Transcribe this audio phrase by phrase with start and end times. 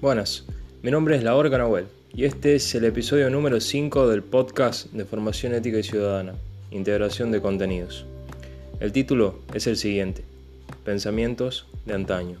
[0.00, 0.46] Buenas,
[0.82, 1.84] mi nombre es Laura Nahuel
[2.14, 6.32] y este es el episodio número 5 del podcast de Formación Ética y Ciudadana,
[6.70, 8.06] Integración de Contenidos.
[8.80, 10.24] El título es el siguiente,
[10.82, 12.38] Pensamientos de antaño.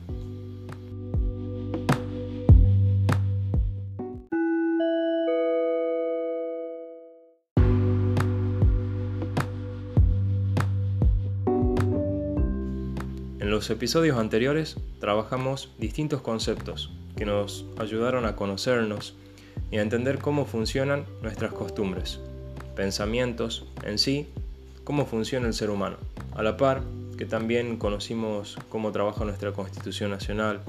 [13.44, 19.16] En los episodios anteriores trabajamos distintos conceptos que nos ayudaron a conocernos
[19.70, 22.20] y a entender cómo funcionan nuestras costumbres,
[22.74, 24.30] pensamientos en sí,
[24.82, 25.98] cómo funciona el ser humano.
[26.34, 26.80] A la par
[27.18, 30.62] que también conocimos cómo trabaja nuestra Constitución Nacional,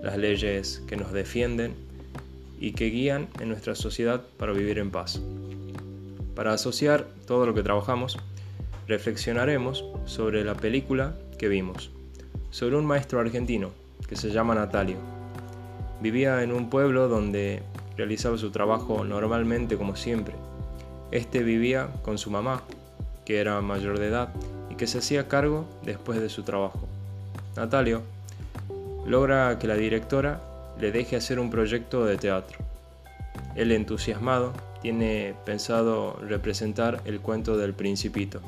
[0.00, 1.74] las leyes que nos defienden
[2.60, 5.20] y que guían en nuestra sociedad para vivir en paz.
[6.36, 8.16] Para asociar todo lo que trabajamos,
[8.86, 11.90] reflexionaremos sobre la película que vimos,
[12.52, 13.70] sobre un maestro argentino
[14.08, 14.98] que se llama Natalio
[16.02, 17.62] Vivía en un pueblo donde
[17.96, 20.34] realizaba su trabajo normalmente como siempre.
[21.12, 22.62] Este vivía con su mamá,
[23.24, 24.30] que era mayor de edad
[24.68, 26.80] y que se hacía cargo después de su trabajo.
[27.54, 28.02] Natalio
[29.06, 30.40] logra que la directora
[30.80, 32.58] le deje hacer un proyecto de teatro.
[33.54, 38.40] Él entusiasmado tiene pensado representar el cuento del principito.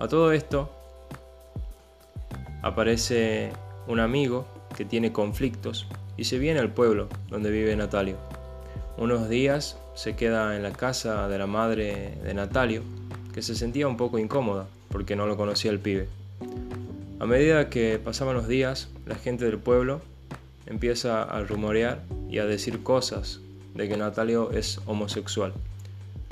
[0.00, 0.77] A todo esto
[2.68, 3.50] aparece
[3.86, 8.16] un amigo que tiene conflictos y se viene al pueblo donde vive Natalio.
[8.96, 12.82] Unos días se queda en la casa de la madre de Natalio,
[13.32, 16.08] que se sentía un poco incómoda porque no lo conocía el pibe.
[17.20, 20.00] A medida que pasaban los días, la gente del pueblo
[20.66, 23.40] empieza a rumorear y a decir cosas
[23.74, 25.52] de que Natalio es homosexual.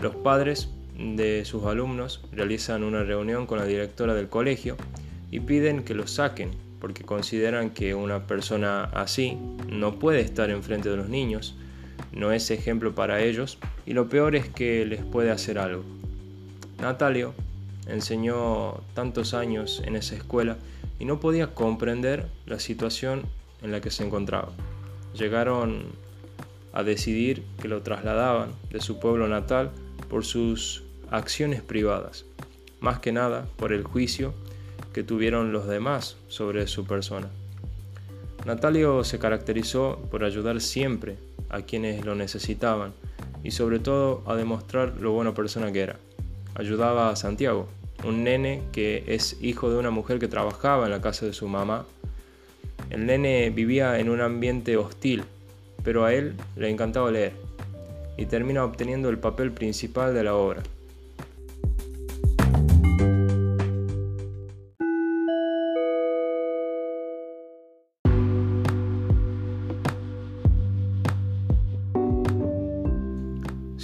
[0.00, 4.76] Los padres de sus alumnos realizan una reunión con la directora del colegio
[5.30, 6.50] y piden que lo saquen
[6.80, 9.38] porque consideran que una persona así
[9.68, 11.56] no puede estar enfrente de los niños,
[12.12, 15.84] no es ejemplo para ellos y lo peor es que les puede hacer algo.
[16.78, 17.34] Natalio
[17.86, 20.58] enseñó tantos años en esa escuela
[20.98, 23.22] y no podía comprender la situación
[23.62, 24.52] en la que se encontraba.
[25.14, 25.86] Llegaron
[26.72, 29.70] a decidir que lo trasladaban de su pueblo natal
[30.10, 32.26] por sus acciones privadas,
[32.80, 34.34] más que nada por el juicio
[34.96, 37.28] que tuvieron los demás sobre su persona.
[38.46, 41.18] Natalio se caracterizó por ayudar siempre
[41.50, 42.94] a quienes lo necesitaban
[43.44, 45.96] y sobre todo a demostrar lo buena persona que era.
[46.54, 47.68] Ayudaba a Santiago,
[48.06, 51.46] un nene que es hijo de una mujer que trabajaba en la casa de su
[51.46, 51.84] mamá.
[52.88, 55.24] El nene vivía en un ambiente hostil,
[55.84, 57.34] pero a él le encantaba leer
[58.16, 60.62] y termina obteniendo el papel principal de la obra.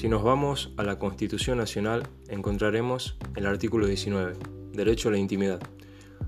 [0.02, 4.32] Si nos vamos a la Constitución Nacional, encontraremos el artículo 19,
[4.72, 5.60] Derecho a la Intimidad,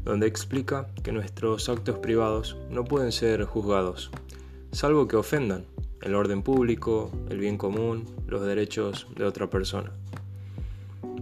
[0.04, 4.12] donde explica que nuestros actos privados no pueden ser juzgados,
[4.70, 5.64] salvo que ofendan
[6.02, 9.90] el orden público, el bien común, los derechos de otra persona.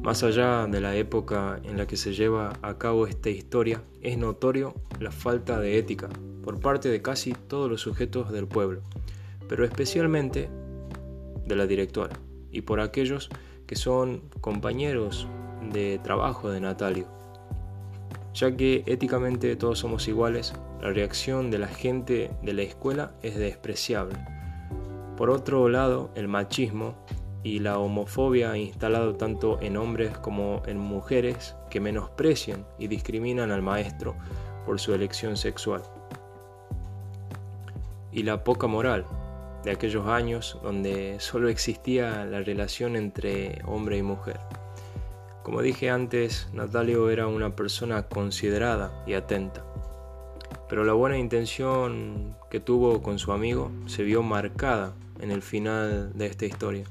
[0.03, 4.19] Más allá de la época en la que se lleva a cabo esta historia, es
[4.19, 6.11] notorio la falta de ética
[6.45, 8.83] por parte de casi todos los sujetos del pueblo,
[9.49, 10.51] pero especialmente
[11.47, 12.21] de la directora
[12.53, 13.31] y por aquellos
[13.67, 15.27] que son compañeros
[15.73, 17.07] de trabajo de Natalio.
[18.35, 23.37] Ya que éticamente todos somos iguales, la reacción de la gente de la escuela es
[23.37, 24.17] despreciable.
[25.17, 26.95] Por otro lado, el machismo
[27.45, 33.63] y la homofobia instalado tanto en hombres como en mujeres que menosprecian y discriminan al
[33.63, 34.15] maestro
[34.65, 35.83] por su elección sexual.
[38.13, 39.07] Y la poca moral,
[39.65, 44.41] de aquellos años donde solo existía la relación entre hombre y mujer.
[45.43, 49.65] Como dije antes, Natalio era una persona considerada y atenta,
[50.69, 56.13] pero la buena intención que tuvo con su amigo se vio marcada en el final
[56.15, 56.85] de esta historia,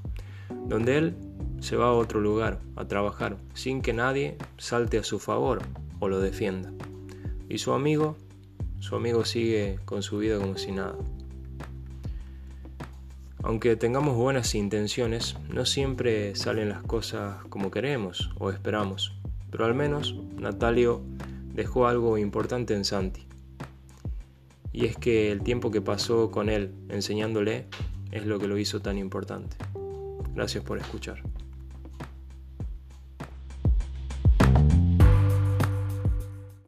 [0.67, 1.15] donde él
[1.61, 5.61] se va a otro lugar a trabajar sin que nadie salte a su favor
[5.99, 6.71] o lo defienda.
[7.47, 8.17] Y su amigo,
[8.79, 10.95] su amigo sigue con su vida como si nada.
[13.43, 19.13] Aunque tengamos buenas intenciones, no siempre salen las cosas como queremos o esperamos,
[19.49, 21.01] pero al menos Natalio
[21.53, 23.27] dejó algo importante en Santi.
[24.71, 27.65] Y es que el tiempo que pasó con él enseñándole
[28.11, 29.57] es lo que lo hizo tan importante.
[30.35, 31.21] Gracias por escuchar.